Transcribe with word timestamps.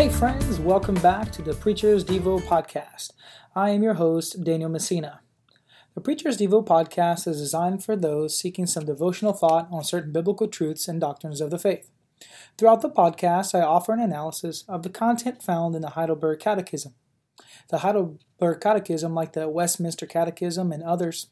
Hey, 0.00 0.08
friends, 0.08 0.58
welcome 0.58 0.94
back 0.94 1.30
to 1.32 1.42
the 1.42 1.52
Preacher's 1.52 2.06
Devo 2.06 2.40
podcast. 2.40 3.10
I 3.54 3.68
am 3.68 3.82
your 3.82 3.92
host, 3.92 4.42
Daniel 4.42 4.70
Messina. 4.70 5.20
The 5.94 6.00
Preacher's 6.00 6.38
Devo 6.38 6.66
podcast 6.66 7.28
is 7.28 7.38
designed 7.38 7.84
for 7.84 7.96
those 7.96 8.34
seeking 8.38 8.64
some 8.64 8.86
devotional 8.86 9.34
thought 9.34 9.68
on 9.70 9.84
certain 9.84 10.10
biblical 10.10 10.48
truths 10.48 10.88
and 10.88 11.02
doctrines 11.02 11.42
of 11.42 11.50
the 11.50 11.58
faith. 11.58 11.90
Throughout 12.56 12.80
the 12.80 12.88
podcast, 12.88 13.54
I 13.54 13.60
offer 13.60 13.92
an 13.92 14.00
analysis 14.00 14.64
of 14.66 14.84
the 14.84 14.88
content 14.88 15.42
found 15.42 15.74
in 15.74 15.82
the 15.82 15.90
Heidelberg 15.90 16.40
Catechism. 16.40 16.94
The 17.68 17.80
Heidelberg 17.80 18.62
Catechism, 18.62 19.14
like 19.14 19.34
the 19.34 19.50
Westminster 19.50 20.06
Catechism 20.06 20.72
and 20.72 20.82
others, 20.82 21.26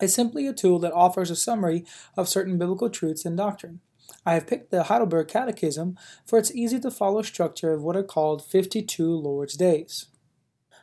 is 0.00 0.14
simply 0.14 0.46
a 0.46 0.52
tool 0.52 0.78
that 0.78 0.92
offers 0.92 1.32
a 1.32 1.36
summary 1.36 1.84
of 2.16 2.28
certain 2.28 2.58
biblical 2.58 2.90
truths 2.90 3.24
and 3.24 3.36
doctrine. 3.36 3.80
I 4.24 4.34
have 4.34 4.46
picked 4.46 4.70
the 4.70 4.84
Heidelberg 4.84 5.28
Catechism 5.28 5.98
for 6.24 6.38
its 6.38 6.54
easy 6.54 6.78
to 6.80 6.90
follow 6.90 7.22
structure 7.22 7.72
of 7.72 7.82
what 7.82 7.96
are 7.96 8.02
called 8.02 8.44
52 8.44 9.14
Lord's 9.14 9.54
Days. 9.54 10.06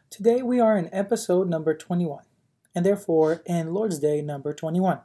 Today 0.09 0.41
we 0.41 0.59
are 0.59 0.77
in 0.77 0.89
episode 0.91 1.47
number 1.47 1.73
21, 1.73 2.23
and 2.75 2.85
therefore 2.85 3.41
in 3.45 3.73
Lord's 3.73 3.99
Day 3.99 4.21
number 4.21 4.53
21. 4.53 4.99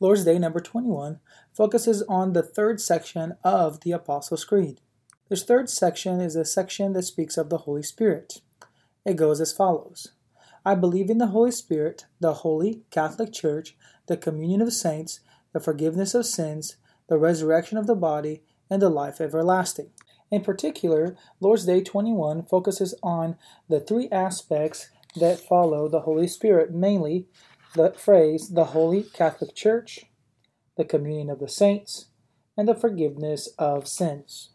Lord's 0.00 0.24
Day 0.24 0.38
number 0.38 0.60
21 0.60 1.20
focuses 1.54 2.02
on 2.02 2.32
the 2.32 2.42
third 2.42 2.80
section 2.80 3.36
of 3.42 3.80
the 3.80 3.92
Apostles' 3.92 4.44
Creed. 4.44 4.80
This 5.28 5.42
third 5.42 5.68
section 5.70 6.20
is 6.20 6.36
a 6.36 6.44
section 6.44 6.92
that 6.92 7.02
speaks 7.02 7.36
of 7.36 7.50
the 7.50 7.58
Holy 7.58 7.82
Spirit. 7.82 8.40
It 9.04 9.16
goes 9.16 9.40
as 9.40 9.52
follows 9.52 10.12
I 10.64 10.74
believe 10.74 11.10
in 11.10 11.18
the 11.18 11.28
Holy 11.28 11.52
Spirit, 11.52 12.06
the 12.18 12.34
Holy 12.34 12.82
Catholic 12.90 13.32
Church, 13.32 13.76
the 14.06 14.16
communion 14.16 14.60
of 14.60 14.72
saints, 14.72 15.20
the 15.52 15.60
forgiveness 15.60 16.14
of 16.14 16.26
sins, 16.26 16.76
the 17.08 17.18
resurrection 17.18 17.78
of 17.78 17.86
the 17.86 17.94
body, 17.94 18.42
and 18.68 18.82
the 18.82 18.90
life 18.90 19.20
everlasting. 19.20 19.90
In 20.30 20.42
particular, 20.42 21.16
Lord's 21.40 21.66
Day 21.66 21.82
21 21.82 22.44
focuses 22.44 22.94
on 23.02 23.36
the 23.68 23.80
three 23.80 24.08
aspects 24.10 24.90
that 25.14 25.38
follow 25.38 25.88
the 25.88 26.00
Holy 26.00 26.26
Spirit, 26.26 26.74
mainly 26.74 27.26
the 27.74 27.92
phrase 27.92 28.50
the 28.50 28.66
Holy 28.66 29.02
Catholic 29.02 29.54
Church, 29.54 30.06
the 30.76 30.84
communion 30.84 31.30
of 31.30 31.38
the 31.38 31.48
saints, 31.48 32.06
and 32.56 32.66
the 32.66 32.74
forgiveness 32.74 33.48
of 33.58 33.86
sins. 33.86 34.50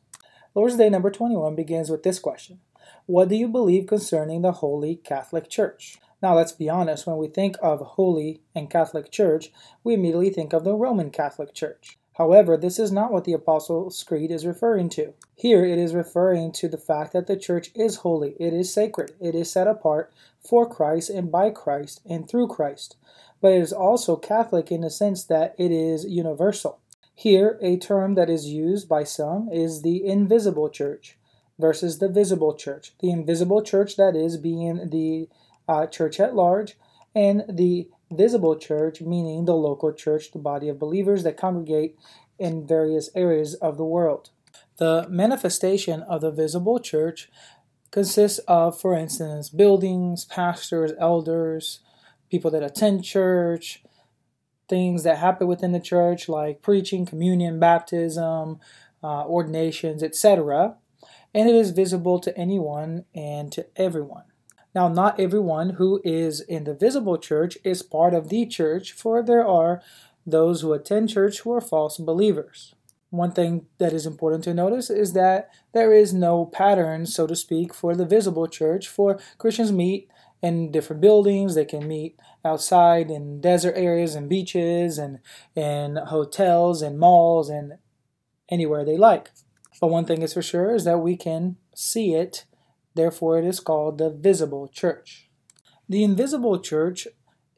Lord's 0.53 0.75
Day 0.75 0.89
number 0.89 1.09
21 1.09 1.55
begins 1.55 1.89
with 1.89 2.03
this 2.03 2.19
question 2.19 2.59
What 3.05 3.30
do 3.30 3.36
you 3.36 3.47
believe 3.47 3.88
concerning 3.88 4.41
the 4.41 4.52
Holy 4.53 4.95
Catholic 4.95 5.49
Church? 5.49 5.97
Now, 6.21 6.36
let's 6.36 6.52
be 6.52 6.69
honest, 6.69 7.08
when 7.08 7.17
we 7.17 7.27
think 7.27 7.55
of 7.63 7.80
Holy 7.80 8.41
and 8.53 8.69
Catholic 8.69 9.11
Church, 9.11 9.52
we 9.83 9.95
immediately 9.95 10.30
think 10.30 10.53
of 10.53 10.63
the 10.63 10.75
Roman 10.75 11.09
Catholic 11.09 11.53
Church. 11.53 11.97
However, 12.16 12.58
this 12.58 12.78
is 12.78 12.92
not 12.92 13.12
what 13.12 13.23
the 13.23 13.34
Apostles' 13.34 14.04
Creed 14.04 14.31
is 14.31 14.45
referring 14.45 14.90
to. 14.90 15.14
Here 15.36 15.66
it 15.66 15.78
is 15.78 15.95
referring 15.95 16.52
to 16.54 16.67
the 16.67 16.78
fact 16.78 17.14
that 17.14 17.28
the 17.28 17.38
church 17.38 17.72
is 17.73 17.98
holy, 17.98 18.36
it 18.40 18.54
is 18.54 18.73
sacred, 18.73 19.14
it 19.20 19.34
is 19.34 19.52
set 19.52 19.67
apart 19.67 20.12
for 20.39 20.70
Christ 20.70 21.09
and 21.09 21.32
by 21.32 21.50
Christ 21.52 22.02
and 22.06 22.28
through 22.28 22.48
Christ. 22.48 22.98
But 23.39 23.54
it 23.54 23.62
is 23.62 23.73
also 23.73 24.17
Catholic 24.17 24.72
in 24.72 24.82
the 24.82 24.89
sense 24.89 25.23
that 25.26 25.56
it 25.58 25.72
is 25.72 26.06
universal. 26.06 26.80
Here, 27.16 27.58
a 27.62 27.78
term 27.78 28.16
that 28.16 28.30
is 28.30 28.48
used 28.48 28.89
by 28.89 29.04
some 29.04 29.50
is 29.52 29.82
the 29.82 30.06
invisible 30.06 30.70
church 30.70 31.17
versus 31.59 32.00
the 32.00 32.09
visible 32.09 32.56
church. 32.56 32.94
The 33.00 33.12
invisible 33.12 33.62
church, 33.62 33.95
that 33.95 34.16
is, 34.16 34.38
being 34.38 34.89
the 34.89 35.30
uh, 35.67 35.88
church 35.88 36.20
at 36.20 36.36
large, 36.36 36.78
and 37.16 37.44
the 37.48 37.89
visible 38.12 38.56
church, 38.56 39.02
meaning 39.02 39.45
the 39.45 39.56
local 39.56 39.94
church, 39.94 40.31
the 40.31 40.40
body 40.40 40.70
of 40.70 40.80
believers 40.80 41.23
that 41.23 41.38
congregate 41.38 41.98
in 42.38 42.67
various 42.67 43.09
areas 43.16 43.56
of 43.56 43.78
the 43.78 43.86
world. 43.86 44.30
The 44.78 45.06
manifestation 45.09 46.02
of 46.04 46.22
the 46.22 46.32
visible 46.32 46.80
church 46.80 47.30
consists 47.92 48.39
of, 48.48 48.80
for 48.80 48.95
instance, 48.95 49.50
buildings, 49.50 50.26
pastors, 50.26 50.92
elders, 51.00 51.82
people 52.30 52.50
that 52.52 52.64
attend 52.64 53.04
church, 53.04 53.83
things 54.70 55.04
that 55.04 55.17
happen 55.17 55.48
within 55.48 55.73
the 55.73 55.80
church 55.80 56.30
like 56.30 56.61
preaching, 56.61 57.05
communion, 57.05 57.60
baptism, 57.60 58.60
uh, 59.04 59.26
ordinations, 59.26 60.02
etc. 60.02 60.77
And 61.33 61.50
it 61.50 61.55
is 61.55 61.71
visible 61.71 62.20
to 62.20 62.36
anyone 62.38 63.05
and 63.14 63.52
to 63.52 63.67
everyone. 63.76 64.30
Now, 64.73 64.87
not 64.87 65.20
everyone 65.20 65.71
who 65.71 66.02
is 66.04 66.39
in 66.42 66.64
the 66.64 66.73
visible 66.73 67.17
church 67.17 67.58
is 67.64 67.83
part 67.83 68.14
of 68.14 68.30
the 68.30 68.45
church, 68.45 68.93
for 68.93 69.21
there 69.21 69.45
are 69.45 69.82
those 70.26 70.61
who 70.61 70.73
attend 70.73 71.09
church 71.09 71.39
who 71.42 71.52
are 71.52 71.61
false 71.61 71.98
believers. 71.98 72.73
One 73.09 73.33
thing 73.33 73.65
that 73.77 73.92
is 73.92 74.05
important 74.05 74.45
to 74.45 74.54
notice 74.54 74.89
is 74.89 75.11
that 75.14 75.49
there 75.73 75.92
is 75.92 76.14
no 76.14 76.45
pattern, 76.45 77.05
so 77.05 77.27
to 77.27 77.36
speak, 77.36 77.73
for 77.73 77.93
the 77.93 78.05
visible 78.05 78.48
church, 78.48 78.87
for 78.87 79.20
Christians 79.37 79.73
meet 79.73 80.09
in 80.42 80.71
different 80.71 81.02
buildings. 81.02 81.53
They 81.53 81.65
can 81.65 81.88
meet 81.88 82.17
outside 82.45 83.11
in 83.11 83.42
desert 83.42 83.73
areas 83.76 84.15
and 84.15 84.30
beaches 84.30 84.98
and 84.98 85.20
in 85.55 85.98
hotels 85.98 86.82
and 86.82 86.98
malls 86.98 87.49
and 87.49 87.73
anywhere 88.48 88.86
they 88.86 88.98
like. 88.98 89.32
But 89.82 89.89
one 89.89 90.05
thing 90.05 90.21
is 90.21 90.33
for 90.33 90.42
sure 90.42 90.73
is 90.73 90.86
that 90.86 90.99
we 90.99 91.17
can 91.17 91.58
see 91.76 92.14
it 92.14 92.45
Therefore, 92.93 93.37
it 93.37 93.45
is 93.45 93.59
called 93.59 93.97
the 93.97 94.09
visible 94.09 94.67
church. 94.67 95.29
The 95.87 96.03
invisible 96.03 96.59
church 96.59 97.07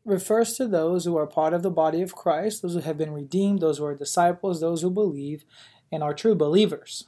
refers 0.05 0.55
to 0.57 0.67
those 0.67 1.05
who 1.05 1.17
are 1.17 1.27
part 1.27 1.53
of 1.53 1.63
the 1.63 1.71
body 1.71 2.01
of 2.01 2.16
Christ, 2.16 2.61
those 2.61 2.73
who 2.73 2.79
have 2.81 2.97
been 2.97 3.13
redeemed, 3.13 3.61
those 3.61 3.77
who 3.77 3.85
are 3.85 3.95
disciples, 3.95 4.59
those 4.59 4.81
who 4.81 4.89
believe, 4.89 5.45
and 5.91 6.03
are 6.03 6.13
true 6.13 6.35
believers. 6.35 7.05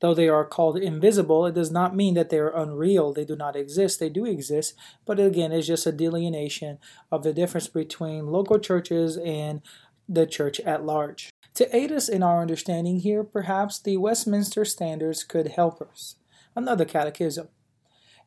Though 0.00 0.14
they 0.14 0.28
are 0.28 0.44
called 0.44 0.76
invisible, 0.76 1.46
it 1.46 1.54
does 1.54 1.70
not 1.70 1.96
mean 1.96 2.14
that 2.14 2.28
they 2.28 2.38
are 2.38 2.54
unreal. 2.54 3.12
They 3.12 3.24
do 3.24 3.36
not 3.36 3.56
exist. 3.56 4.00
They 4.00 4.10
do 4.10 4.26
exist, 4.26 4.74
but 5.06 5.18
again, 5.18 5.52
it's 5.52 5.66
just 5.66 5.86
a 5.86 5.92
delineation 5.92 6.78
of 7.10 7.22
the 7.22 7.32
difference 7.32 7.68
between 7.68 8.26
local 8.26 8.58
churches 8.58 9.16
and 9.16 9.62
the 10.08 10.26
church 10.26 10.60
at 10.60 10.84
large. 10.84 11.30
To 11.54 11.74
aid 11.74 11.92
us 11.92 12.08
in 12.08 12.22
our 12.22 12.42
understanding 12.42 13.00
here, 13.00 13.24
perhaps 13.24 13.78
the 13.78 13.96
Westminster 13.96 14.64
Standards 14.64 15.22
could 15.22 15.48
help 15.48 15.80
us. 15.80 16.16
Another 16.56 16.84
catechism. 16.84 17.48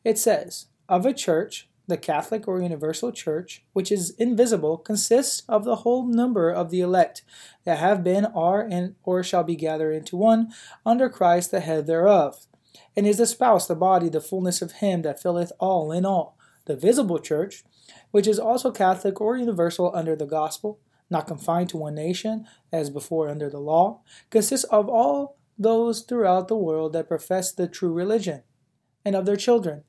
It 0.04 0.18
says, 0.18 0.66
Of 0.88 1.04
a 1.04 1.12
church, 1.12 1.68
the 1.88 1.96
Catholic 1.96 2.46
or 2.46 2.60
universal 2.60 3.10
church, 3.10 3.64
which 3.72 3.90
is 3.90 4.10
invisible, 4.18 4.76
consists 4.76 5.42
of 5.48 5.64
the 5.64 5.76
whole 5.76 6.06
number 6.06 6.50
of 6.50 6.70
the 6.70 6.80
elect 6.80 7.22
that 7.64 7.78
have 7.78 8.04
been, 8.04 8.26
are, 8.26 8.60
and 8.60 8.94
or 9.04 9.22
shall 9.22 9.42
be 9.42 9.56
gathered 9.56 9.92
into 9.92 10.16
one, 10.16 10.52
under 10.84 11.08
Christ 11.08 11.50
the 11.50 11.60
head 11.60 11.86
thereof, 11.86 12.46
and 12.94 13.06
is 13.06 13.16
the 13.16 13.26
spouse, 13.26 13.66
the 13.66 13.74
body, 13.74 14.10
the 14.10 14.20
fullness 14.20 14.60
of 14.60 14.72
him 14.72 15.02
that 15.02 15.20
filleth 15.20 15.50
all 15.58 15.90
in 15.90 16.04
all. 16.04 16.36
The 16.66 16.76
visible 16.76 17.18
church, 17.18 17.64
which 18.10 18.26
is 18.26 18.38
also 18.38 18.70
Catholic 18.70 19.20
or 19.20 19.38
universal 19.38 19.90
under 19.94 20.14
the 20.14 20.26
gospel, 20.26 20.78
not 21.08 21.26
confined 21.26 21.70
to 21.70 21.78
one 21.78 21.94
nation, 21.94 22.46
as 22.70 22.90
before 22.90 23.30
under 23.30 23.48
the 23.48 23.60
law, 23.60 24.02
consists 24.28 24.64
of 24.64 24.90
all 24.90 25.38
those 25.58 26.02
throughout 26.02 26.48
the 26.48 26.56
world 26.56 26.92
that 26.92 27.08
profess 27.08 27.50
the 27.50 27.66
true 27.66 27.92
religion, 27.92 28.42
and 29.04 29.16
of 29.16 29.24
their 29.24 29.36
children, 29.36 29.84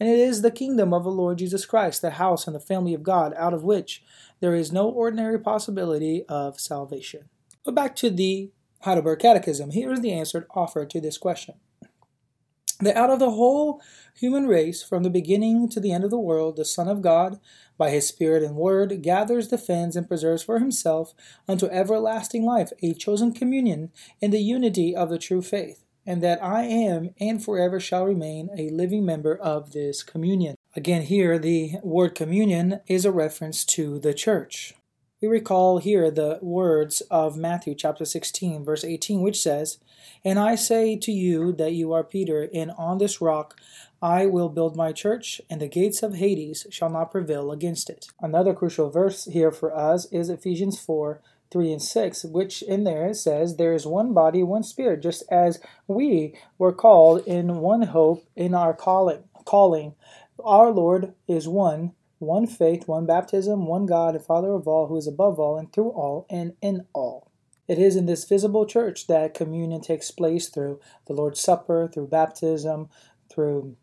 and 0.00 0.08
it 0.08 0.18
is 0.18 0.42
the 0.42 0.50
kingdom 0.50 0.94
of 0.94 1.04
the 1.04 1.10
Lord 1.10 1.38
Jesus 1.38 1.66
Christ, 1.66 2.02
the 2.02 2.10
house 2.10 2.46
and 2.46 2.54
the 2.54 2.60
family 2.60 2.94
of 2.94 3.02
God, 3.02 3.34
out 3.36 3.54
of 3.54 3.64
which 3.64 4.02
there 4.40 4.54
is 4.54 4.72
no 4.72 4.88
ordinary 4.88 5.38
possibility 5.38 6.24
of 6.28 6.60
salvation. 6.60 7.28
But 7.64 7.74
back 7.74 7.96
to 7.96 8.10
the 8.10 8.50
Heidelberg 8.82 9.18
Catechism. 9.18 9.72
Here 9.72 9.92
is 9.92 10.00
the 10.00 10.12
answer 10.12 10.46
offered 10.54 10.90
to 10.90 11.00
this 11.00 11.18
question. 11.18 11.56
That 12.80 12.96
out 12.96 13.10
of 13.10 13.18
the 13.18 13.32
whole 13.32 13.82
human 14.14 14.46
race, 14.46 14.84
from 14.84 15.02
the 15.02 15.10
beginning 15.10 15.68
to 15.70 15.80
the 15.80 15.92
end 15.92 16.04
of 16.04 16.10
the 16.10 16.18
world, 16.18 16.56
the 16.56 16.64
Son 16.64 16.86
of 16.86 17.02
God, 17.02 17.40
by 17.76 17.90
his 17.90 18.06
Spirit 18.06 18.44
and 18.44 18.54
Word, 18.54 19.02
gathers, 19.02 19.48
defends, 19.48 19.96
and 19.96 20.06
preserves 20.06 20.44
for 20.44 20.60
himself 20.60 21.12
unto 21.48 21.66
everlasting 21.66 22.44
life 22.44 22.70
a 22.80 22.94
chosen 22.94 23.32
communion 23.32 23.90
in 24.20 24.30
the 24.30 24.38
unity 24.38 24.94
of 24.94 25.10
the 25.10 25.18
true 25.18 25.42
faith 25.42 25.84
and 26.08 26.22
that 26.22 26.42
I 26.42 26.62
am 26.62 27.10
and 27.20 27.44
forever 27.44 27.78
shall 27.78 28.06
remain 28.06 28.48
a 28.56 28.70
living 28.70 29.04
member 29.04 29.36
of 29.36 29.72
this 29.72 30.02
communion. 30.02 30.56
Again, 30.74 31.02
here 31.02 31.38
the 31.38 31.72
word 31.82 32.14
communion 32.14 32.80
is 32.86 33.04
a 33.04 33.12
reference 33.12 33.62
to 33.76 33.98
the 33.98 34.14
church. 34.14 34.74
We 35.20 35.28
recall 35.28 35.78
here 35.78 36.10
the 36.10 36.38
words 36.40 37.02
of 37.10 37.36
Matthew 37.36 37.74
chapter 37.74 38.06
16, 38.06 38.64
verse 38.64 38.84
18, 38.84 39.20
which 39.20 39.38
says, 39.38 39.78
And 40.24 40.38
I 40.38 40.54
say 40.54 40.96
to 40.96 41.12
you 41.12 41.52
that 41.52 41.72
you 41.72 41.92
are 41.92 42.04
Peter, 42.04 42.48
and 42.54 42.70
on 42.78 42.96
this 42.96 43.20
rock 43.20 43.60
I 44.00 44.24
will 44.24 44.48
build 44.48 44.76
my 44.76 44.92
church, 44.92 45.42
and 45.50 45.60
the 45.60 45.68
gates 45.68 46.02
of 46.02 46.14
Hades 46.14 46.66
shall 46.70 46.88
not 46.88 47.10
prevail 47.10 47.52
against 47.52 47.90
it. 47.90 48.06
Another 48.18 48.54
crucial 48.54 48.88
verse 48.88 49.26
here 49.26 49.50
for 49.52 49.76
us 49.76 50.06
is 50.10 50.30
Ephesians 50.30 50.80
4, 50.80 51.20
3 51.50 51.72
and 51.72 51.82
6, 51.82 52.24
which 52.24 52.62
in 52.62 52.84
there 52.84 53.12
says, 53.14 53.56
There 53.56 53.74
is 53.74 53.86
one 53.86 54.12
body, 54.12 54.42
one 54.42 54.62
spirit, 54.62 55.02
just 55.02 55.22
as 55.30 55.60
we 55.86 56.34
were 56.58 56.72
called 56.72 57.26
in 57.26 57.56
one 57.56 57.82
hope 57.82 58.26
in 58.36 58.54
our 58.54 58.74
calling. 58.74 59.24
calling. 59.44 59.94
Our 60.44 60.70
Lord 60.70 61.14
is 61.26 61.48
one, 61.48 61.92
one 62.18 62.46
faith, 62.46 62.86
one 62.86 63.06
baptism, 63.06 63.66
one 63.66 63.86
God 63.86 64.14
and 64.14 64.24
Father 64.24 64.52
of 64.52 64.68
all, 64.68 64.86
who 64.86 64.96
is 64.96 65.06
above 65.06 65.38
all 65.38 65.56
and 65.56 65.72
through 65.72 65.90
all 65.90 66.26
and 66.28 66.54
in 66.60 66.86
all. 66.92 67.30
It 67.66 67.78
is 67.78 67.96
in 67.96 68.06
this 68.06 68.24
visible 68.24 68.64
church 68.64 69.06
that 69.08 69.34
communion 69.34 69.80
takes 69.82 70.10
place 70.10 70.48
through 70.48 70.80
the 71.06 71.12
Lord's 71.12 71.40
Supper, 71.40 71.90
through 71.92 72.08
baptism, 72.08 72.88
through 73.30 73.76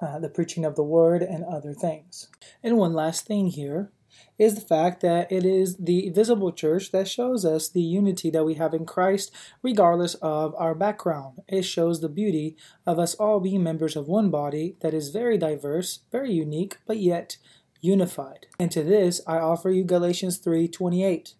uh, 0.00 0.18
the 0.18 0.30
preaching 0.30 0.64
of 0.64 0.74
the 0.74 0.82
word, 0.82 1.22
and 1.22 1.44
other 1.44 1.74
things. 1.74 2.28
And 2.62 2.78
one 2.78 2.94
last 2.94 3.26
thing 3.26 3.48
here 3.48 3.90
is 4.38 4.54
the 4.54 4.60
fact 4.60 5.00
that 5.02 5.30
it 5.30 5.44
is 5.44 5.76
the 5.76 6.10
visible 6.10 6.52
church 6.52 6.92
that 6.92 7.08
shows 7.08 7.44
us 7.44 7.68
the 7.68 7.82
unity 7.82 8.30
that 8.30 8.44
we 8.44 8.54
have 8.54 8.74
in 8.74 8.86
Christ, 8.86 9.30
regardless 9.62 10.14
of 10.16 10.54
our 10.56 10.74
background. 10.74 11.40
It 11.48 11.62
shows 11.62 12.00
the 12.00 12.08
beauty 12.08 12.56
of 12.86 12.98
us 12.98 13.14
all 13.14 13.40
being 13.40 13.62
members 13.62 13.96
of 13.96 14.08
one 14.08 14.30
body 14.30 14.76
that 14.80 14.94
is 14.94 15.10
very 15.10 15.38
diverse, 15.38 16.00
very 16.10 16.32
unique, 16.32 16.78
but 16.86 16.98
yet 16.98 17.36
unified. 17.80 18.46
And 18.58 18.70
to 18.72 18.82
this 18.82 19.20
I 19.26 19.38
offer 19.38 19.70
you 19.70 19.84
Galatians 19.84 20.38
3:28. 20.38 21.34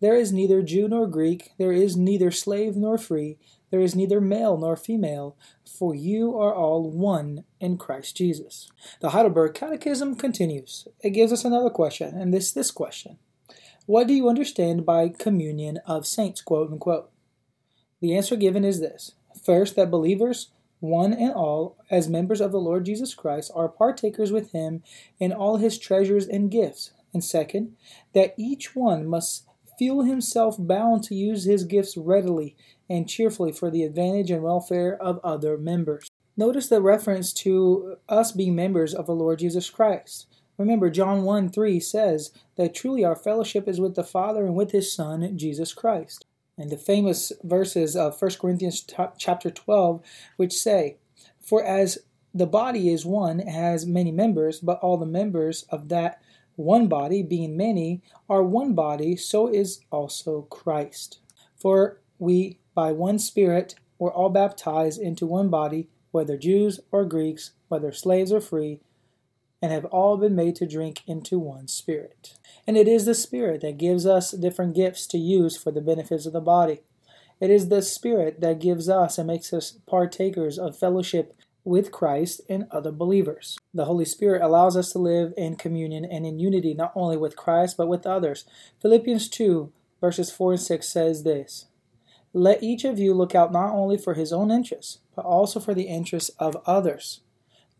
There 0.00 0.14
is 0.14 0.32
neither 0.32 0.62
Jew 0.62 0.88
nor 0.88 1.06
Greek, 1.06 1.52
there 1.58 1.72
is 1.72 1.96
neither 1.96 2.30
slave 2.30 2.76
nor 2.76 2.98
free, 2.98 3.38
there 3.70 3.80
is 3.80 3.96
neither 3.96 4.20
male 4.20 4.56
nor 4.56 4.76
female, 4.76 5.36
for 5.64 5.94
you 5.94 6.36
are 6.38 6.54
all 6.54 6.90
one 6.90 7.44
in 7.60 7.78
Christ 7.78 8.16
Jesus. 8.16 8.70
The 9.00 9.10
Heidelberg 9.10 9.54
Catechism 9.54 10.16
continues. 10.16 10.86
It 11.00 11.10
gives 11.10 11.32
us 11.32 11.44
another 11.44 11.70
question, 11.70 12.16
and 12.16 12.32
this 12.32 12.52
this 12.52 12.70
question. 12.70 13.18
What 13.86 14.06
do 14.06 14.14
you 14.14 14.28
understand 14.28 14.84
by 14.84 15.08
communion 15.08 15.78
of 15.86 16.06
saints, 16.06 16.42
quote 16.42 16.70
unquote? 16.70 17.10
The 18.00 18.16
answer 18.16 18.36
given 18.36 18.64
is 18.64 18.80
this. 18.80 19.12
First, 19.42 19.76
that 19.76 19.90
believers, 19.90 20.50
one 20.80 21.12
and 21.12 21.32
all, 21.32 21.76
as 21.90 22.08
members 22.08 22.40
of 22.40 22.52
the 22.52 22.60
Lord 22.60 22.84
Jesus 22.84 23.14
Christ, 23.14 23.50
are 23.54 23.68
partakers 23.68 24.32
with 24.32 24.52
him 24.52 24.82
in 25.18 25.32
all 25.32 25.56
his 25.56 25.78
treasures 25.78 26.26
and 26.26 26.50
gifts. 26.50 26.90
And 27.14 27.24
second, 27.24 27.76
that 28.12 28.34
each 28.36 28.76
one 28.76 29.06
must 29.06 29.46
feel 29.78 30.02
himself 30.02 30.56
bound 30.58 31.04
to 31.04 31.14
use 31.14 31.44
his 31.44 31.64
gifts 31.64 31.96
readily 31.96 32.56
and 32.88 33.08
cheerfully 33.08 33.52
for 33.52 33.70
the 33.70 33.82
advantage 33.82 34.30
and 34.30 34.42
welfare 34.42 34.96
of 35.00 35.20
other 35.22 35.56
members. 35.58 36.10
Notice 36.36 36.68
the 36.68 36.82
reference 36.82 37.32
to 37.32 37.96
us 38.08 38.32
being 38.32 38.54
members 38.54 38.94
of 38.94 39.06
the 39.06 39.14
Lord 39.14 39.38
Jesus 39.38 39.70
Christ. 39.70 40.26
Remember, 40.58 40.90
John 40.90 41.22
1 41.22 41.50
3 41.50 41.80
says 41.80 42.32
that 42.56 42.74
truly 42.74 43.04
our 43.04 43.16
fellowship 43.16 43.68
is 43.68 43.80
with 43.80 43.94
the 43.94 44.04
Father 44.04 44.44
and 44.46 44.54
with 44.54 44.72
His 44.72 44.92
Son, 44.92 45.36
Jesus 45.36 45.72
Christ. 45.74 46.24
And 46.58 46.70
the 46.70 46.78
famous 46.78 47.32
verses 47.42 47.94
of 47.96 48.20
1 48.20 48.30
Corinthians 48.40 48.86
chapter 49.18 49.50
12, 49.50 50.02
which 50.36 50.54
say, 50.54 50.96
For 51.42 51.62
as 51.62 51.98
the 52.32 52.46
body 52.46 52.90
is 52.90 53.04
one, 53.04 53.40
has 53.40 53.86
many 53.86 54.10
members, 54.10 54.60
but 54.60 54.78
all 54.80 54.96
the 54.96 55.06
members 55.06 55.64
of 55.68 55.88
that 55.88 56.20
one 56.56 56.88
body, 56.88 57.22
being 57.22 57.56
many, 57.56 58.02
are 58.28 58.42
one 58.42 58.74
body, 58.74 59.16
so 59.16 59.46
is 59.46 59.80
also 59.90 60.42
Christ. 60.42 61.20
For 61.56 62.00
we 62.18 62.58
by 62.74 62.92
one 62.92 63.18
Spirit 63.18 63.74
were 63.98 64.12
all 64.12 64.30
baptized 64.30 65.00
into 65.00 65.26
one 65.26 65.48
body, 65.48 65.88
whether 66.10 66.36
Jews 66.36 66.80
or 66.90 67.04
Greeks, 67.04 67.52
whether 67.68 67.92
slaves 67.92 68.32
or 68.32 68.40
free, 68.40 68.80
and 69.62 69.72
have 69.72 69.86
all 69.86 70.16
been 70.16 70.34
made 70.34 70.56
to 70.56 70.66
drink 70.66 71.02
into 71.06 71.38
one 71.38 71.68
Spirit. 71.68 72.34
And 72.66 72.76
it 72.76 72.88
is 72.88 73.06
the 73.06 73.14
Spirit 73.14 73.62
that 73.62 73.78
gives 73.78 74.06
us 74.06 74.32
different 74.32 74.74
gifts 74.74 75.06
to 75.08 75.18
use 75.18 75.56
for 75.56 75.70
the 75.70 75.80
benefits 75.80 76.26
of 76.26 76.32
the 76.32 76.40
body. 76.40 76.82
It 77.40 77.50
is 77.50 77.68
the 77.68 77.82
Spirit 77.82 78.40
that 78.40 78.60
gives 78.60 78.88
us 78.88 79.18
and 79.18 79.26
makes 79.26 79.52
us 79.52 79.78
partakers 79.86 80.58
of 80.58 80.78
fellowship 80.78 81.34
with 81.66 81.92
Christ 81.92 82.40
and 82.48 82.66
other 82.70 82.92
believers. 82.92 83.58
The 83.74 83.84
Holy 83.84 84.04
Spirit 84.04 84.40
allows 84.40 84.76
us 84.76 84.92
to 84.92 84.98
live 84.98 85.34
in 85.36 85.56
communion 85.56 86.04
and 86.04 86.24
in 86.24 86.38
unity 86.38 86.72
not 86.72 86.92
only 86.94 87.16
with 87.16 87.36
Christ 87.36 87.76
but 87.76 87.88
with 87.88 88.06
others. 88.06 88.44
Philippians 88.80 89.28
2, 89.28 89.72
verses 90.00 90.30
4 90.30 90.52
and 90.52 90.60
6 90.60 90.88
says 90.88 91.22
this 91.24 91.66
let 92.36 92.62
each 92.62 92.84
of 92.84 92.98
you 92.98 93.14
look 93.14 93.34
out 93.34 93.50
not 93.50 93.72
only 93.72 93.96
for 93.96 94.12
his 94.12 94.30
own 94.30 94.50
interests, 94.50 94.98
but 95.14 95.24
also 95.24 95.58
for 95.58 95.72
the 95.72 95.88
interests 95.88 96.28
of 96.38 96.58
others. 96.66 97.22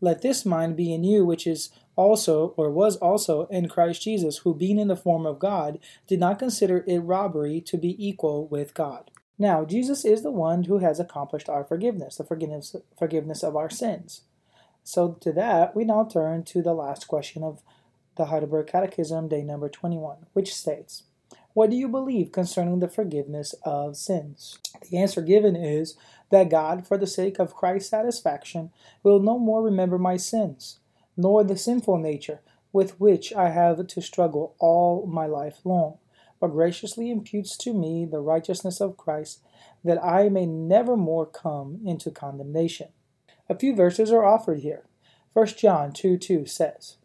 Let 0.01 0.23
this 0.23 0.47
mind 0.47 0.75
be 0.75 0.91
in 0.91 1.03
you, 1.03 1.23
which 1.27 1.45
is 1.45 1.69
also, 1.95 2.55
or 2.57 2.71
was 2.71 2.97
also, 2.97 3.45
in 3.51 3.69
Christ 3.69 4.01
Jesus, 4.01 4.37
who, 4.39 4.55
being 4.55 4.79
in 4.79 4.87
the 4.87 4.95
form 4.95 5.27
of 5.27 5.37
God, 5.37 5.77
did 6.07 6.19
not 6.19 6.39
consider 6.39 6.83
it 6.87 6.97
robbery 6.99 7.61
to 7.61 7.77
be 7.77 7.95
equal 8.03 8.47
with 8.47 8.73
God. 8.73 9.11
Now, 9.39 9.65
Jesus 9.65 10.03
is 10.03 10.23
the 10.23 10.31
one 10.31 10.63
who 10.63 10.79
has 10.79 10.99
accomplished 10.99 11.49
our 11.49 11.63
forgiveness, 11.63 12.15
the 12.15 12.23
forgiveness, 12.23 12.75
forgiveness 12.97 13.43
of 13.43 13.55
our 13.55 13.69
sins. 13.69 14.21
So, 14.83 15.13
to 15.21 15.31
that, 15.33 15.75
we 15.75 15.83
now 15.83 16.05
turn 16.05 16.43
to 16.45 16.61
the 16.61 16.73
last 16.73 17.07
question 17.07 17.43
of 17.43 17.61
the 18.15 18.25
Heidelberg 18.25 18.67
Catechism, 18.67 19.27
day 19.27 19.43
number 19.43 19.69
21, 19.69 20.25
which 20.33 20.55
states 20.55 21.03
what 21.57 21.71
do 21.71 21.75
you 21.75 21.87
believe 21.87 22.31
concerning 22.31 22.81
the 22.81 22.87
forgiveness 22.87 23.55
of 23.63 23.97
sins? 23.97 24.59
The 24.91 24.99
answer 24.99 25.23
given 25.23 25.55
is 25.55 25.95
that 26.29 26.51
God, 26.51 26.85
for 26.85 26.99
the 26.99 27.07
sake 27.07 27.39
of 27.39 27.55
Christ's 27.55 27.89
satisfaction, 27.89 28.69
will 29.01 29.19
no 29.19 29.39
more 29.39 29.63
remember 29.63 29.97
my 29.97 30.17
sins, 30.17 30.77
nor 31.17 31.43
the 31.43 31.57
sinful 31.57 31.97
nature 31.97 32.41
with 32.71 32.99
which 32.99 33.33
I 33.33 33.49
have 33.49 33.87
to 33.87 34.01
struggle 34.03 34.53
all 34.59 35.07
my 35.07 35.25
life 35.25 35.61
long, 35.63 35.97
but 36.39 36.51
graciously 36.51 37.09
imputes 37.09 37.57
to 37.57 37.73
me 37.73 38.05
the 38.05 38.19
righteousness 38.19 38.79
of 38.79 38.97
Christ, 38.97 39.41
that 39.83 40.03
I 40.03 40.29
may 40.29 40.45
never 40.45 40.95
more 40.95 41.25
come 41.25 41.79
into 41.85 42.11
condemnation. 42.11 42.89
A 43.49 43.57
few 43.57 43.75
verses 43.75 44.11
are 44.11 44.25
offered 44.25 44.59
here. 44.59 44.83
1 45.33 45.45
John 45.47 45.91
2 45.91 46.17
2 46.17 46.45
says, 46.45 46.97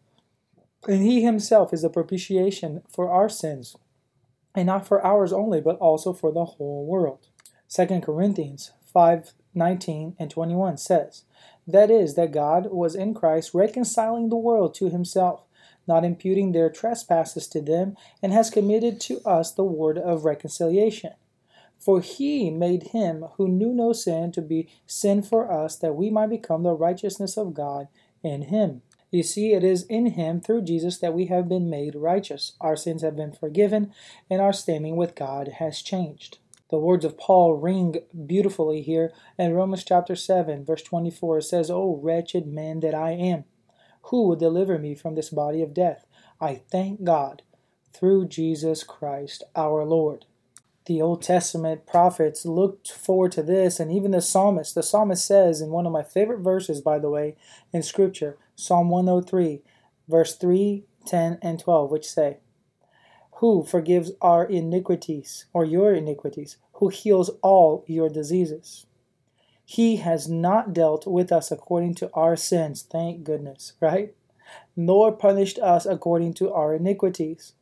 And 0.87 1.03
he 1.03 1.23
himself 1.23 1.73
is 1.73 1.83
the 1.83 1.89
propitiation 1.89 2.81
for 2.89 3.09
our 3.09 3.29
sins 3.29 3.77
and 4.55 4.67
not 4.67 4.87
for 4.87 5.05
ours 5.05 5.33
only, 5.33 5.61
but 5.61 5.77
also 5.77 6.13
for 6.13 6.31
the 6.31 6.45
whole 6.45 6.85
world. 6.85 7.27
2 7.69 8.01
Corinthians 8.01 8.71
5 8.91 9.33
19 9.55 10.15
and 10.17 10.31
21 10.31 10.77
says, 10.77 11.25
That 11.67 11.91
is, 11.91 12.15
that 12.15 12.31
God 12.31 12.71
was 12.71 12.95
in 12.95 13.13
Christ 13.13 13.53
reconciling 13.53 14.29
the 14.29 14.35
world 14.35 14.73
to 14.75 14.89
himself, 14.89 15.43
not 15.87 16.05
imputing 16.05 16.51
their 16.51 16.69
trespasses 16.69 17.47
to 17.49 17.61
them, 17.61 17.95
and 18.21 18.31
has 18.33 18.49
committed 18.49 18.99
to 19.01 19.21
us 19.25 19.51
the 19.51 19.63
word 19.63 19.97
of 19.97 20.25
reconciliation. 20.25 21.13
For 21.79 21.99
he 21.99 22.49
made 22.49 22.83
him 22.87 23.25
who 23.35 23.47
knew 23.47 23.73
no 23.73 23.93
sin 23.93 24.31
to 24.33 24.41
be 24.41 24.69
sin 24.85 25.21
for 25.21 25.51
us, 25.51 25.75
that 25.77 25.95
we 25.95 26.09
might 26.09 26.29
become 26.29 26.63
the 26.63 26.73
righteousness 26.73 27.37
of 27.37 27.53
God 27.53 27.87
in 28.23 28.43
him. 28.43 28.81
You 29.13 29.21
see, 29.21 29.53
it 29.53 29.63
is 29.63 29.83
in 29.83 30.07
Him, 30.07 30.41
through 30.41 30.63
Jesus, 30.63 30.97
that 30.97 31.13
we 31.13 31.27
have 31.27 31.47
been 31.47 31.69
made 31.69 31.93
righteous. 31.93 32.53
Our 32.59 32.75
sins 32.75 33.03
have 33.03 33.15
been 33.15 33.31
forgiven, 33.31 33.93
and 34.27 34.41
our 34.41 34.51
standing 34.51 34.95
with 34.95 35.13
God 35.13 35.49
has 35.59 35.83
changed. 35.83 36.39
The 36.71 36.79
words 36.79 37.05
of 37.05 37.19
Paul 37.19 37.53
ring 37.53 37.97
beautifully 38.25 38.81
here 38.81 39.13
in 39.37 39.53
Romans 39.53 39.83
chapter 39.83 40.15
7, 40.15 40.65
verse 40.65 40.81
24. 40.81 41.37
It 41.37 41.43
says, 41.43 41.69
O 41.69 41.99
wretched 42.01 42.47
man 42.47 42.79
that 42.79 42.95
I 42.95 43.11
am, 43.11 43.45
who 44.03 44.27
will 44.27 44.35
deliver 44.35 44.77
me 44.77 44.95
from 44.95 45.15
this 45.15 45.29
body 45.29 45.61
of 45.61 45.73
death? 45.73 46.05
I 46.39 46.55
thank 46.55 47.03
God 47.03 47.41
through 47.93 48.27
Jesus 48.27 48.83
Christ 48.83 49.43
our 49.55 49.85
Lord 49.85 50.25
the 50.85 51.01
Old 51.01 51.21
Testament 51.21 51.85
prophets 51.85 52.45
looked 52.45 52.91
forward 52.91 53.31
to 53.33 53.43
this, 53.43 53.79
and 53.79 53.91
even 53.91 54.11
the 54.11 54.21
psalmist. 54.21 54.75
The 54.75 54.83
psalmist 54.83 55.25
says 55.25 55.61
in 55.61 55.69
one 55.69 55.85
of 55.85 55.93
my 55.93 56.03
favorite 56.03 56.39
verses, 56.39 56.81
by 56.81 56.99
the 56.99 57.09
way, 57.09 57.35
in 57.71 57.83
Scripture, 57.83 58.37
Psalm 58.55 58.89
103, 58.89 59.61
verse 60.09 60.35
3, 60.35 60.83
10, 61.05 61.39
and 61.41 61.59
12, 61.59 61.91
which 61.91 62.09
say, 62.09 62.39
Who 63.35 63.63
forgives 63.63 64.11
our 64.21 64.45
iniquities, 64.45 65.45
or 65.53 65.63
your 65.63 65.93
iniquities, 65.93 66.57
who 66.73 66.89
heals 66.89 67.31
all 67.41 67.85
your 67.87 68.09
diseases? 68.09 68.85
He 69.73 69.95
has 69.95 70.29
not 70.29 70.71
dealt 70.71 71.07
with 71.07 71.31
us 71.31 71.51
according 71.51 71.95
to 71.95 72.11
our 72.13 72.35
sins, 72.35 72.83
thank 72.83 73.23
goodness, 73.23 73.73
right? 73.79 74.13
Nor 74.75 75.11
punished 75.11 75.57
us 75.57 75.87
according 75.87 76.35
to 76.35 76.53
our 76.53 76.75
iniquities. 76.75 77.53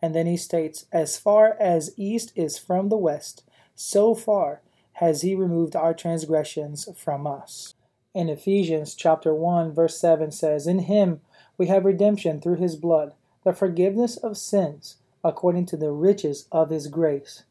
And 0.00 0.14
then 0.14 0.26
he 0.26 0.38
states, 0.38 0.86
As 0.90 1.18
far 1.18 1.58
as 1.60 1.92
east 1.98 2.32
is 2.34 2.56
from 2.56 2.88
the 2.88 2.96
west, 2.96 3.44
so 3.74 4.14
far 4.14 4.62
has 4.94 5.20
he 5.20 5.34
removed 5.34 5.76
our 5.76 5.92
transgressions 5.92 6.88
from 6.96 7.26
us. 7.26 7.74
In 8.14 8.30
Ephesians 8.30 8.94
chapter 8.94 9.34
1 9.34 9.74
verse 9.74 10.00
7 10.00 10.30
says, 10.30 10.66
In 10.66 10.78
him 10.78 11.20
we 11.58 11.66
have 11.66 11.84
redemption 11.84 12.40
through 12.40 12.56
his 12.56 12.76
blood, 12.76 13.12
the 13.44 13.52
forgiveness 13.52 14.16
of 14.16 14.38
sins, 14.38 14.96
according 15.22 15.66
to 15.66 15.76
the 15.76 15.90
riches 15.90 16.48
of 16.50 16.70
his 16.70 16.86
grace. 16.86 17.42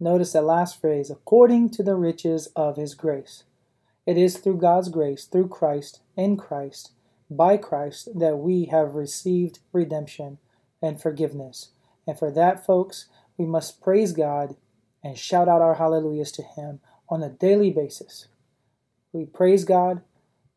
Notice 0.00 0.32
that 0.32 0.44
last 0.44 0.80
phrase, 0.80 1.10
according 1.10 1.70
to 1.70 1.82
the 1.82 1.96
riches 1.96 2.48
of 2.54 2.76
his 2.76 2.94
grace. 2.94 3.44
It 4.06 4.16
is 4.16 4.38
through 4.38 4.58
God's 4.58 4.88
grace, 4.88 5.24
through 5.24 5.48
Christ, 5.48 6.00
in 6.16 6.36
Christ, 6.36 6.92
by 7.30 7.56
Christ, 7.56 8.08
that 8.18 8.38
we 8.38 8.66
have 8.66 8.94
received 8.94 9.58
redemption 9.72 10.38
and 10.80 11.00
forgiveness. 11.00 11.70
And 12.06 12.18
for 12.18 12.30
that, 12.30 12.64
folks, 12.64 13.08
we 13.36 13.44
must 13.44 13.82
praise 13.82 14.12
God 14.12 14.56
and 15.02 15.18
shout 15.18 15.48
out 15.48 15.62
our 15.62 15.74
hallelujahs 15.74 16.32
to 16.32 16.42
Him 16.42 16.80
on 17.08 17.22
a 17.22 17.28
daily 17.28 17.70
basis. 17.70 18.28
We 19.12 19.24
praise 19.24 19.64
God 19.64 20.02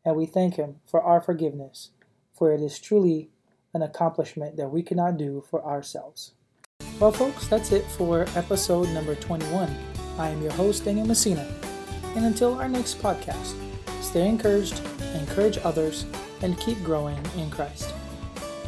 and 0.05 0.15
we 0.15 0.25
thank 0.25 0.55
Him 0.55 0.77
for 0.85 1.01
our 1.01 1.19
forgiveness, 1.19 1.89
for 2.33 2.53
it 2.53 2.61
is 2.61 2.79
truly 2.79 3.31
an 3.73 3.81
accomplishment 3.81 4.55
that 4.57 4.69
we 4.69 4.83
cannot 4.83 5.17
do 5.17 5.43
for 5.49 5.63
ourselves. 5.65 6.33
Well, 7.01 7.11
folks, 7.11 7.47
that's 7.47 7.71
it 7.71 7.83
for 7.83 8.27
episode 8.35 8.87
number 8.89 9.15
21. 9.15 9.75
I 10.19 10.29
am 10.29 10.39
your 10.39 10.51
host, 10.51 10.85
Daniel 10.85 11.07
Messina. 11.07 11.51
And 12.15 12.25
until 12.25 12.53
our 12.53 12.69
next 12.69 13.01
podcast, 13.01 13.55
stay 14.03 14.29
encouraged, 14.29 14.79
encourage 15.15 15.57
others, 15.63 16.05
and 16.43 16.59
keep 16.59 16.77
growing 16.83 17.17
in 17.37 17.49
Christ. 17.49 17.91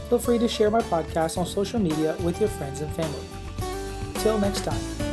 Feel 0.09 0.17
free 0.17 0.39
to 0.39 0.47
share 0.47 0.71
my 0.71 0.81
podcast 0.81 1.37
on 1.37 1.45
social 1.45 1.79
media 1.79 2.15
with 2.23 2.39
your 2.39 2.49
friends 2.49 2.81
and 2.81 2.91
family. 2.95 3.27
Till 4.15 4.39
next 4.39 4.63
time. 4.63 5.12